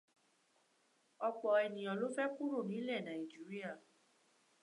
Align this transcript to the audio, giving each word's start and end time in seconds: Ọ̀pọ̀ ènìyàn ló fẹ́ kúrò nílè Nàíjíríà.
Ọ̀pọ̀ 1.27 1.53
ènìyàn 1.65 1.97
ló 2.01 2.07
fẹ́ 2.15 2.31
kúrò 2.35 2.59
nílè 2.69 2.95
Nàíjíríà. 3.05 3.71